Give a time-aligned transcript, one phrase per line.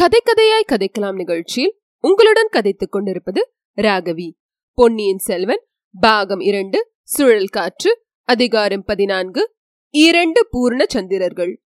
[0.00, 4.30] கதை கதையாய் கதைக்கலாம் நிகழ்ச்சியில் உங்களுடன் கதைத்துக் கொண்டிருப்பது ராகவி.
[4.74, 5.66] பொன்னியின் செல்வன்
[6.00, 9.54] பாகம் இரண்டு சுழல் காற்று அதிகாரம் பதினான்கு
[9.90, 11.62] இரண்டு பூர்ண சந்திரர்கள்.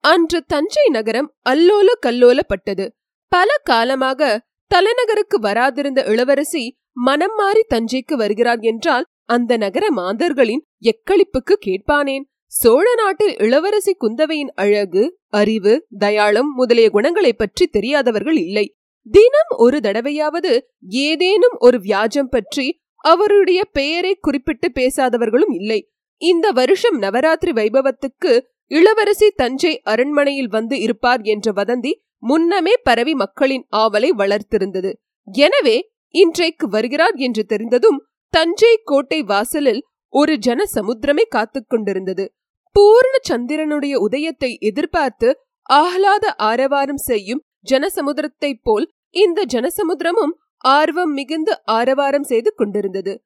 [0.00, 2.88] அன்று தஞ்சை நகரம் அல்லோல கல்லோலப்பட்டது.
[3.28, 12.22] பல காலமாக தலைநகருக்கு வராதிருந்த இளவரசி மனம் மாறி தஞ்சைக்கு வருகிறார் என்றால் அந்த நகர மாந்தர்களின் எக்களிப்புக்கு கேட்பானேன்.
[12.54, 18.76] சோழ நாட்டில் இளவரசி குந்தவையின் அழகு அறிவு தயாளம் முதலிய குணங்களைப் பற்றி தெரியாதவர்கள் இல்லை.
[19.10, 25.90] தினம் ஒரு தடவையாவது ஏதேனும் ஒரு வியாஜம் பற்றி அவருடைய பெயரை குறிப்பிட்டு பேசாதவர்களும் இல்லை.
[26.16, 28.32] இந்த வருஷம் நவராத்திரி வைபவத்துக்கு
[28.66, 34.92] இளவரசி தஞ்சை அரண்மனையில் வந்து இருப்பார் என்ற வதந்தி முன்னமே பரவி மக்களின் ஆவலை வளர்த்திருந்தது.
[35.32, 42.32] எனவே இன்றைக்கு வருகிறார் என்று தெரிந்ததும் தஞ்சை கோட்டை வாசலில் ஒரு ஜன சமுத்திரமே காத்துக் கொண்டிருந்தது.
[42.74, 45.28] பூர்ண சந்திரனுடைய உதயத்தை எதிர்பார்த்து
[45.72, 53.22] ஆஹ்லாத ஆரவாரம் செய்யும் ஜனசமுத்திரத்தைப் போல் இந்த ஜனசமுத்திரமும் ஆர்வம் மிகுந்து ஆரவாரம் செய்து கொண்டிருந்தது.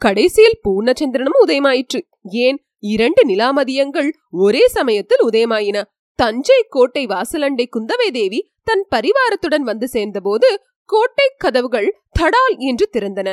[0.00, 2.00] கடைசியில் பூர்ணச்சந்திரனும் உதயமாயிற்று.
[2.22, 2.58] ஏன்?
[2.78, 5.82] இரண்டு நிலாமதியங்கள் ஒரே சமயத்தில் உதயமாயின.
[6.18, 10.48] தஞ்சை கோட்டை வாசலண்டை குந்தவை தேவி தன் பரிவாரத்துடன் வந்து சேர்ந்தபோது
[10.88, 11.88] கோட்டை கதவுகள்
[12.20, 13.28] தடால் என்று திறந்தன.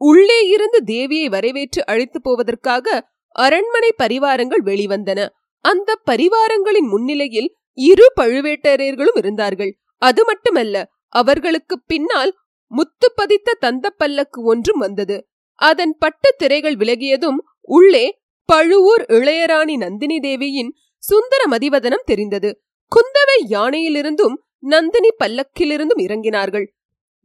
[0.00, 5.20] உள்ளே இருந்து தேவியை வரவேற்று அழைத்து போவதற்காக அரண்மனை பரிவாரங்கள் வெளிவந்தன.
[5.64, 9.72] அந்த பரிவாரங்களின் முன்னிலையில் இரு பழுவேட்டரையர்களும் இருந்தார்கள்.
[10.02, 10.76] அது மட்டுமல்ல
[11.12, 12.32] அவர்களுக்கு பின்னால்
[12.70, 15.16] முத்து பதித்த தந்த பல்லக்கு ஒன்றும் வந்தது.
[15.58, 18.06] அதன் பட்டு திரைகள் விலகியதும் உள்ளே
[18.48, 22.50] பழுவூர் இளையராணி நந்தினி தேவியின் சுந்தர மதிவதனம் தெரிந்தது.
[22.92, 26.66] குந்தவை யானையிலிருந்தும் நந்தினி பல்லக்கிலிருந்தும் இறங்கினார்கள்.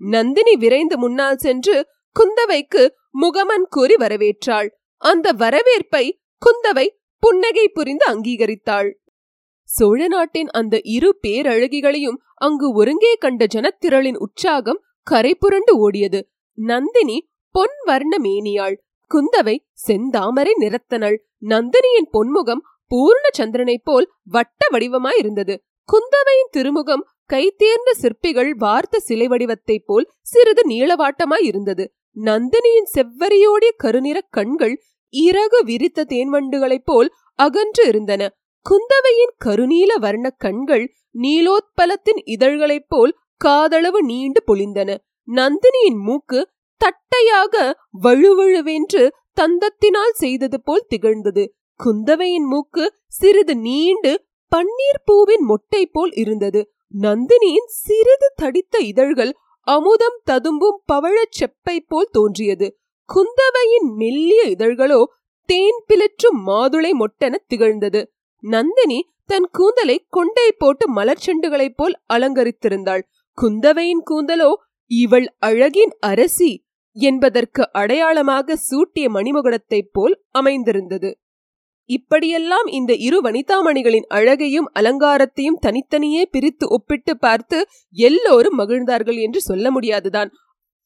[0.01, 1.75] நந்தினி விரைந்து முன்னால் சென்று
[2.15, 2.83] குந்தவைக்கு
[3.21, 4.69] முகமன் கூறி வரவேற்றாள்.
[5.01, 6.05] அந்த வரவேற்பை
[6.41, 6.87] குந்தவை
[7.23, 8.89] புன்னகை புரிந்து அங்கீகரித்தாள்.
[9.69, 16.19] சோழ நாட்டின் அந்த இரு பேரழகிகளையும் அங்கு ஒருங்கே கண்ட ஜனத்திரளின் உற்சாகம் கரை புரண்டு ஓடியது.
[16.57, 17.17] நந்தினி
[17.55, 18.77] பொன் வர்ண மேனியாள்
[19.11, 19.55] குந்தவை
[19.87, 21.17] செந்தாமரை நிறத்தனள்.
[21.49, 22.61] நந்தினியின் பொன்முகம்
[22.91, 25.55] பூர்ண சந்திரனைப் போல் வட்ட வடிவமாயிருந்தது
[25.89, 27.03] குந்தவையின் திருமுகம்
[27.33, 31.85] கைத்தேர்ந்த சிற்பிகள் வார்த்த சிலை வடிவத்தைப் போல் சிறிது நீளவாட்டமாய் இருந்தது.
[32.25, 34.73] நந்தினியின் செவ்வரியோடிய கருநிற கண்கள்
[35.11, 38.35] இறகு விரித்த தேன்வண்டுகளைப் போல் அகன்று இருந்தன.
[38.69, 44.97] குந்தவையின் கருநீல வர்ண கண்கள் நீலோத்பலத்தின் இதழ்களைப் போல் காதளவு நீண்டு பொழிந்தன.
[45.31, 47.73] நந்தினியின் மூக்கு தட்டையாக
[48.03, 49.09] வழுவழுவென்று
[49.41, 51.53] தந்தத்தினால் செய்தது போல் திகழ்ந்தது.
[51.83, 56.71] குந்தவையின் மூக்கு சிறிது நீண்டு பன்னீர் பூவின் மொட்டை போல் இருந்தது.
[57.01, 62.80] நந்தினியின் சிறிது தடித்த இதழ்கள் அமுதம் ததும்பும் பவழச் செப்பை போல் தோன்றியது.
[63.13, 65.03] குந்தவையின் மெல்லிய இதழ்களோ
[65.49, 68.01] தேன் பிளற்றும் மாதுளை மொட்டென திகழ்ந்தது.
[68.43, 73.03] நந்தினி தன் கூந்தலை கொண்டை போட்டு மலர்ச்செண்டுகளைப் போல் அலங்கரித்திருந்தாள்.
[73.37, 74.51] குந்தவையின் கூந்தலோ
[74.91, 76.51] இவள் அழகின் அரசி
[76.91, 81.11] என்பதற்கு அடையாளமாக சூட்டிய மணிமுகடத்தைப் போல் அமைந்திருந்தது.
[81.89, 87.57] இப்படியெல்லாம் இந்த இரு வனிதாமணிகளின் அழகையும் அலங்காரத்தையும் தனித்தனியே பிரித்து ஒப்பிட்டு பார்த்து
[87.97, 90.31] எல்லோரும் மகிழ்ந்தார்கள் என்று சொல்ல முடியாதுதான்.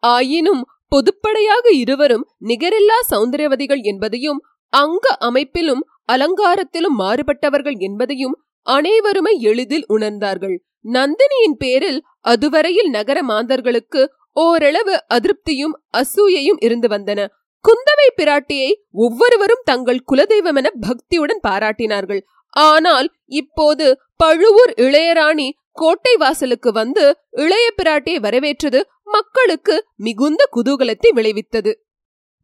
[0.04, 4.40] ஆயினும் பொதுப்படையாக இருவரும் நிகரில்லா சௌந்தரியவதிகள் என்பதையும்
[4.74, 8.36] அங்க அமைப்பிலும் அலங்காரத்திலும் மாறுபட்டவர்கள் என்பதையும்
[8.68, 10.56] அனைவருமே எளிதில் உணர்ந்தார்கள்.
[10.94, 14.02] நந்தினியின் பேரில் அதுவரையில் நகர மாந்தர்களுக்கு
[14.38, 17.20] ஓரளவு அதிருப்தியும் அசூயையும் இருந்து வந்தன.
[17.66, 22.22] குந்தவை பிராட்டியை ஒவ்வொருவரும் தங்கள் குலதெய்வம் என பக்தியுடன் பாராட்டினார்கள்.
[22.54, 23.86] ஆனால் இப்போது
[24.16, 27.06] பழுவூர் இளையராணி கோட்டை வாசலுக்கு வந்து
[27.44, 28.80] இளைய பிராட்டியை வரவேற்றது
[29.16, 31.72] மக்களுக்கு மிகுந்த குதூகலத்தை விளைவித்தது.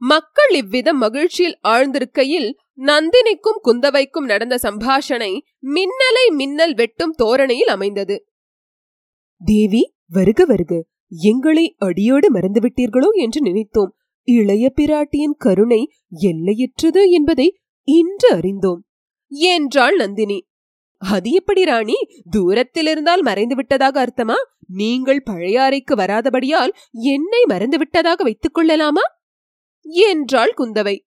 [0.01, 2.49] மக்கள் இவ்விதம் மகிழ்ச்சியில் ஆழ்ந்திருக்கையில்
[2.81, 5.31] நந்தினிக்கும் குந்தவைக்கும் நடந்த சம்பாஷணை
[5.75, 8.15] மின்னலை மின்னல் வெட்டும் தோரணையில் அமைந்தது.
[9.41, 10.73] தேவி வருக வருக.
[11.21, 13.91] எங்களை அடியோடு மறந்துவிட்டீர்களோ என்று நினைத்தோம்.
[14.27, 15.81] இளைய பிராட்டியின் கருணை
[16.21, 17.47] எல்லையற்றது என்பதை
[17.87, 18.81] இன்று அறிந்தோம்
[19.31, 20.39] என்றாள் நந்தினி.
[21.09, 21.93] அது எப்படி ராணி?
[22.29, 24.33] தூரத்தில் இருந்தால் மறைந்து விட்டதாக அர்த்தமா?
[24.67, 29.01] நீங்கள் பழையாறைக்கு வராதபடியால் என்னை மறந்து விட்டதாக வைத்துக் கொள்ளலாமா?
[29.81, 30.99] என்றாள் குந்தவை.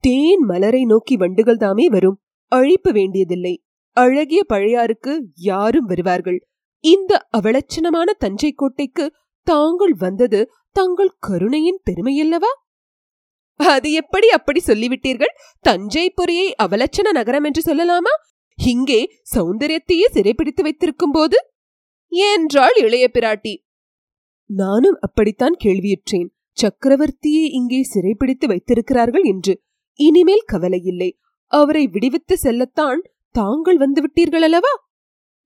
[0.00, 2.22] தேன் மலரை நோக்கி வண்டுகள் தாமே வரும்.
[2.56, 3.64] அழிப்பு வேண்டியதில்லை.
[3.92, 6.48] அழகிய பழையாருக்கு யாரும் வருவார்கள்.
[6.78, 9.12] இந்த அவலட்சணமான தஞ்சை கோட்டைக்கு
[9.42, 12.52] தாங்கள் வந்தது தங்கள் கருணையின் பெருமையல்லவா?
[13.56, 15.34] அது எப்படி அப்படி சொல்லிவிட்டீர்கள்?
[15.60, 18.14] தஞ்சை பொறியை அவலட்சண நகரம் என்று சொல்லலாமா?
[18.58, 19.00] இங்கே
[19.34, 21.38] சௌந்தரியத்தையே சிறைப்பிடித்து வைத்திருக்கும் போது
[22.12, 23.54] என்றாள் இளைய பிராட்டி.
[24.50, 26.28] நானும் அப்படித்தான் கேள்வியுற்றேன்.
[26.58, 29.54] சக்கரவர்த்தியை இங்கே சிறைப்பிடித்து வைத்திருக்கிறார்கள் என்று.
[30.00, 31.10] இனிமேல் கவலையில்லை
[31.52, 33.00] அவரை விடுவித்து செல்லத்தான்
[33.34, 34.72] தாங்கள் வந்துவிட்டீர்கள் அல்லவா?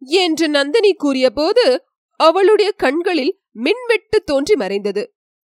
[0.02, 1.84] என்று நந்தினி கூறியபோது
[2.20, 5.02] அவளுடைய கண்களில் மின்வெட்டு தோன்றி மறைந்தது.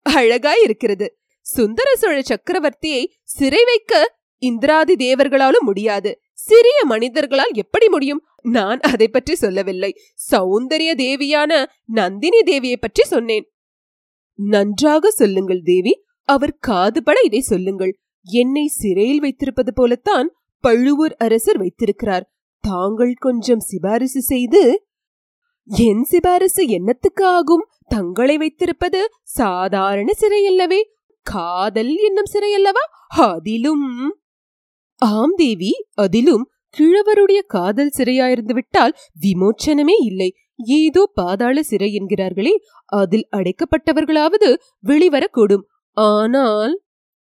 [0.05, 6.11] அழகாய் இருக்கிறது சுந்தர சோழ சக்கரவர்த்தியை சிறை வைக்க இந்திராதி தேவர்களாலும் முடியாது.
[6.33, 8.21] சிறிய மனிதர்களால் எப்படி முடியும்?
[8.41, 9.91] நான் அதை பற்றி சொல்லவில்லை.
[10.31, 11.51] சௌந்தரிய தேவியான
[11.85, 13.45] நந்தினி தேவியை பற்றி சொன்னேன்.
[14.39, 15.93] நன்றாக சொல்லுங்கள் தேவி.
[16.29, 17.93] அவர் காதுபட இதை சொல்லுங்கள்.
[18.25, 20.27] என்னை சிறையில் வைத்திருப்பது போலத்தான்
[20.63, 22.25] பழுவூர் அரசர் வைத்திருக்கிறார்.
[22.63, 24.61] தாங்கள் கொஞ்சம் சிபாரிசு செய்து
[25.67, 27.65] என் சிபாரிசு என்னத்துக்கு ஆகும்?
[27.87, 28.99] தங்களை வைத்திருப்பது
[29.37, 30.79] சாதாரண சிறையல்லவே
[31.25, 32.83] காதல் என்னும் சிறையல்லவா
[33.25, 33.87] அதிலும்
[35.01, 35.71] ஆம் தேவி
[36.03, 36.43] அதிலும்
[36.75, 38.93] கிழவருடைய காதல் சிறையாயிருந்து விட்டால்
[39.23, 40.29] விமோச்சனமே இல்லை.
[40.77, 42.53] ஏதோ பாதாள சிறை என்கிறார்களே
[42.99, 44.49] அதில் அடைக்கப்பட்டவர்களாவது
[44.89, 45.63] வெளிவரக்கூடும்.
[45.97, 46.73] ஆனால்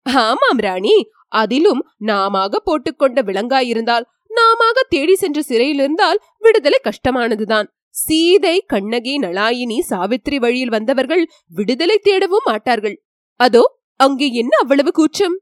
[0.06, 0.96] ஆமாம் ராணி
[1.42, 7.66] அதிலும் நாமாக போட்டுக்கொண்ட விலங்காயிருந்தால் நாமாக தேடி சென்ற சிறையில் இருந்தால் விடுதலை கஷ்டமானதுதான்.
[8.04, 11.24] சீதை கண்ணகி நலாயினி சாவித்திரி வழியில் வந்தவர்கள்
[11.58, 12.96] விடுதலை தேடவும் மாட்டார்கள்.
[13.40, 13.64] அதோ
[14.00, 15.36] அங்கே என்ன அவ்வளவு கூச்சம்?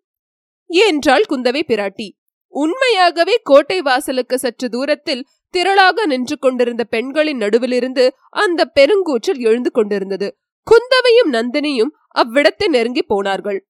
[0.81, 2.09] என்றாள் குந்தவை பிராட்டி.
[2.55, 10.29] உண்மையாகவே கோட்டை வாசலுக்கு சற்று தூரத்தில் திரளாக நின்று கொண்டிருந்த பெண்களின் நடுவிலிருந்து அந்த பெருங்கூச்சல் எழுந்து கொண்டிருந்தது.
[10.67, 13.61] குந்தவையும் நந்தினியும் அவ்விடத்தை நெருங்கி போனார்கள்.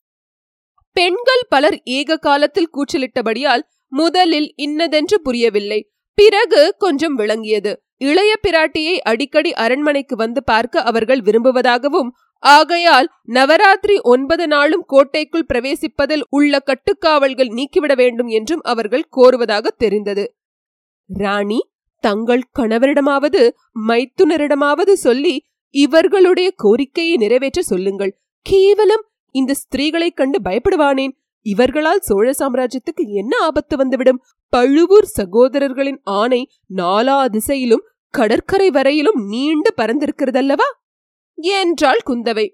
[0.96, 5.80] பெண்கள் பலர் ஏக காலத்தில் கூச்சலிட்டபடியால் முதலில் இன்னதென்று புரியவில்லை.
[6.18, 7.72] பிறகு கொஞ்சம் விளங்கியது.
[7.96, 12.10] இளைய பிராட்டியை அடிக்கடி அரண்மனைக்கு வந்து பார்க்க அவர்கள் விரும்புவதாகவும்
[12.42, 20.34] ஆகையால் நவராத்திரி ஒன்பது நாளும் கோட்டைக்குள் பிரவேசிப்பதில் உள்ள கட்டுக்காவல்கள் நீக்கிவிட வேண்டும் என்றும் அவர்கள் கோருவதாக தெரிந்தது.
[21.06, 21.68] ராணி
[22.00, 23.50] தங்கள் கணவரிடமாவது
[23.88, 25.44] மைத்துனரிடமாவது சொல்லி
[25.74, 28.18] இவர்களுடைய கோரிக்கையை நிறைவேற்ற சொல்லுங்கள்.
[28.42, 31.12] கேவலம் இந்த ஸ்திரீகளைக் கண்டு பயப்படுவானேன்?
[31.46, 34.22] இவர்களால் சோழ சாம்ராஜ்யத்துக்கு என்ன ஆபத்து வந்துவிடும்?
[34.48, 40.68] பழுவூர் சகோதரர்களின் ஆணை நாலா திசையிலும் கடற்கரை வரையிலும் நீண்டு பறந்திருக்கிறதல்லவா
[41.42, 42.46] என்றாள் குந்தவை.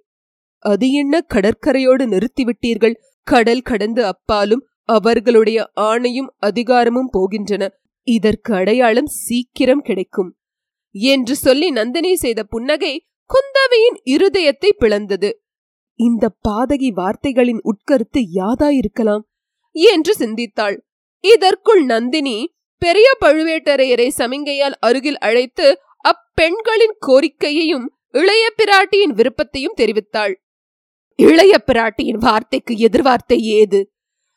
[0.64, 2.96] அது என்ன கடற்கரையோடு நிறுத்திவிட்டீர்கள்?
[3.26, 7.69] கடல் கடந்து அப்பாலும் அவர்களுடைய ஆணையும் அதிகாரமும் போகின்றன.
[8.06, 10.31] இதற்கு அடையாளம் சீக்கிரம் கிடைக்கும்.
[10.94, 12.94] என்று சொல்லி நந்தினி செய்த புன்னகை
[13.31, 15.31] குந்தவையின் இருதயத்தை பிளந்தது.
[16.00, 19.25] இந்த பாதகி வார்த்தைகளின் உட்கருத்து யாதாயிருக்கலாம்?
[19.70, 20.76] என்று சிந்தித்தாள்.
[21.25, 22.37] இதற்குள் நந்தினி
[22.82, 25.67] பெரிய பழுவேட்டரையரை சமிங்கையால் அருகில் அழைத்து
[26.05, 30.34] அப்பெண்களின் கோரிக்கையையும் இளைய பிராட்டியின் விருப்பத்தையும் தெரிவித்தாள்.
[31.14, 33.93] இளைய பிராட்டியின் வார்த்தைக்கு எதிர்வார்த்தை ஏது?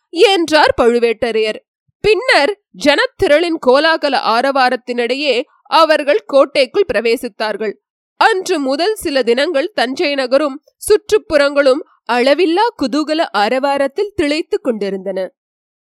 [0.10, 1.60] என்றார் பழுவேட்டரையர்.
[2.00, 7.74] பின்னர் ஜனத்திரளின் கோலாகல ஆரவாரத்தினிடையே அவர்கள் கோட்டைக்குள் பிரவேசித்தார்கள்.
[8.16, 11.80] அன்று முதல் சில தினங்கள் தஞ்சை நகரும் சுற்றுப்புறங்களும்
[12.14, 15.34] அளவில்லா குதூகல ஆரவாரத்தில் திளைத்துக் கொண்டிருந்தன.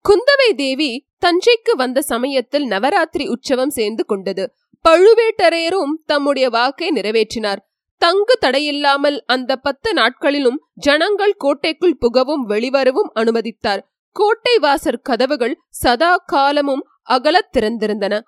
[0.08, 4.52] குந்தவை தேவி தஞ்சைக்கு வந்த சமயத்தில் நவராத்திரி உற்சவம் சேர்ந்து கொண்டது.
[4.88, 7.72] பழுவேட்டரையரும் தம்முடைய வாக்கை நிறைவேற்றினார்.
[7.98, 13.80] தங்கு தடையில்லாமல் அந்த பத்து நாட்களிலும் ஜனங்கள் கோட்டைக்குள் புகவும் வெளிவரவும் அனுமதித்தார்.
[14.10, 18.20] கோட்டை வாசற் கதவுகள் சதா காலமும் அகலத் திறந்திருந்தன.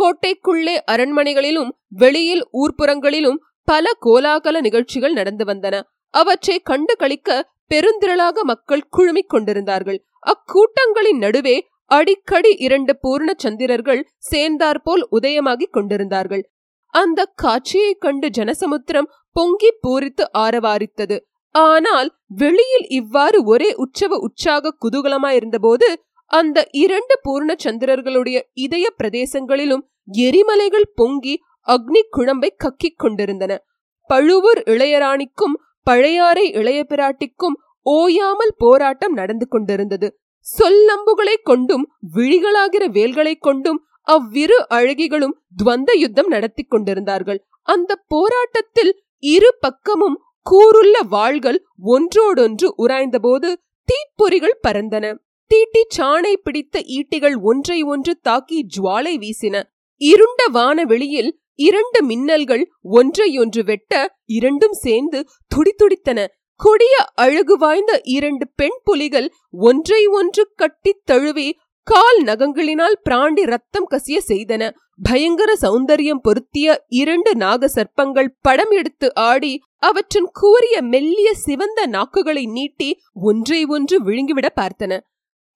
[0.00, 5.82] கோட்டைக்குள்ளே அரண்மனைகளிலும் வெளியில் ஊர்ப்புறங்களிலும் பல கோலாகல நிகழ்ச்சிகள் நடந்து வந்தன.
[6.10, 10.04] அவற்றை கண்டு கழிக்க பெருந்திரளாக மக்கள் குழுமிக் கொண்டிருந்தார்கள்.
[10.26, 16.50] அக்கூட்டங்களின் நடுவே அடிக்கடி இரண்டு பூர்ண சந்திரர்கள் சேர்ந்தாற்போல் உதயமாகிக் கொண்டிருந்தார்கள்.
[16.88, 21.20] அந்த காட்சியைக் கண்டு ஜனசமுத்திரம் பொங்கி பூரித்து ஆரவாரித்தது.
[21.50, 25.94] ஆனால் வெளியில் இவ்வாறு ஒரே உற்சவ உற்சாக குதூகலமாயிருந்தபோது
[26.26, 29.80] அந்த இரண்டு பூர்ண சந்திரர்களுடைய இதய பிரதேசங்களிலும்
[30.12, 33.64] எரிமலைகள் பொங்கி அக்னி குழம்பை கக்கிக் கொண்டிருந்தன.
[34.06, 40.18] பழுவூர் இளையராணிக்கும் பழையாறை இளைய பிராட்டிக்கும் ஓயாமல் போராட்டம் நடந்து கொண்டிருந்தது.
[40.58, 47.40] சொல்லம்புகளைக் கொண்டும் விழிகளாகிற வேல்களைக் கொண்டும் அவ்விரு அழகிகளும் துவந்த யுத்தம் நடத்தி கொண்டிருந்தார்கள்.
[47.68, 53.48] அந்த போராட்டத்தில் இரு பக்கமும் கூறுள்ள வாள்கள் ஒன்றோடொன்று உராய்ந்தபோது
[53.88, 55.06] தீப்பொறிகள் பறந்தன.
[55.50, 59.62] தீட்டி சாணை பிடித்த ஈட்டிகள் ஒன்றை ஒன்று தாக்கி ஜுவாலை வீசின.
[60.00, 63.94] இருண்ட வானவெளியில் இரண்டு மின்னல்கள் ஒன்றையொன்று வெட்ட
[64.30, 66.26] இரண்டும் சேர்ந்து துடித்துடித்தன
[66.60, 71.48] கொடிய அழகு வாய்ந்த இரண்டு பெண் புலிகள் ஒன்றை ஒன்று கட்டித் தழுவி
[71.90, 74.62] கால் நகங்களினால் பிராண்டி ரத்தம் கசிய செய்தன.
[75.02, 82.88] பயங்கர சௌந்தரியம் பொருத்திய இரண்டு நாக சர்ப்பங்கள் படம் எடுத்து ஆடி அவற்றின் கூறிய மெல்லிய சிவந்த நாக்குகளை நீட்டி
[83.12, 85.00] ஒன்றை ஒன்று விழுங்கிவிட பார்த்தன.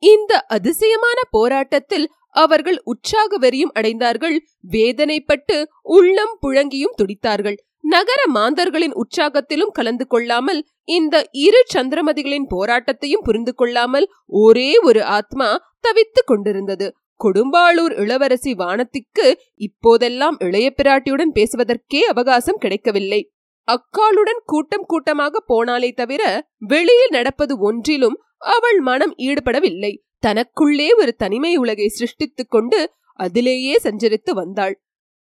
[0.03, 4.37] இந்த அதிசயமான போராட்டத்தில் அவர்கள் உற்சாக வெறியும் அடைந்தார்கள்.
[4.71, 7.59] வேதனைப்பட்டு உள்ளம் புழங்கியும் துடித்தார்கள்.
[7.85, 15.49] நகர மாந்தர்களின் உற்சாகத்திலும் கலந்து கொள்ளாமல் இந்த இரு சந்திரமதிகளின் போராட்டத்தையும் புரிந்து கொள்ளாமல் ஒரே ஒரு ஆத்மா
[15.81, 16.87] தவித்துக் கொண்டிருந்தது.
[17.21, 23.21] கொடும்பாளூர் இளவரசி வானத்திற்கு இப்போதெல்லாம் இளைய பிராட்டியுடன் பேசுவதற்கே அவகாசம் கிடைக்கவில்லை.
[23.69, 26.23] அக்காளுடன் கூட்டம் கூட்டமாக போனாலே தவிர
[26.67, 28.17] வெளியில் நடப்பது ஒன்றிலும்
[28.55, 29.93] அவள் மனம் ஈடுபடவில்லை.
[30.19, 32.81] தனக்குள்ளே ஒரு தனிமை உலகை சிருஷ்டித்துக் கொண்டு
[33.19, 34.75] அதிலேயே சஞ்சரித்து வந்தாள்.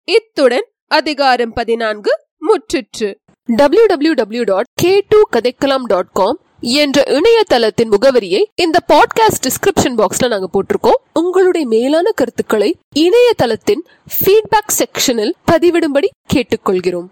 [0.07, 2.11] இத்துடன் அதிகாரம் பதினான்கு
[2.47, 3.15] முற்றிற்று.
[3.45, 9.97] W W W dot K two கதைக்கலாம் டாட் காம் என்ற இணையதளத்தின் முகவரியை இந்த பாட்காஸ்ட் டிஸ்கிரிப்ஷன்
[9.97, 10.99] பாக்ஸ்ல நாங்க போட்டிருக்கோம்.
[11.13, 13.83] உங்களுடைய மேலான கருத்துக்களை இணையதளத்தின்
[14.19, 17.07] ஃபீட்பேக் செக்ஷனில் பதிவிடும்படி கேட்டுக்கொள்கிறோம்.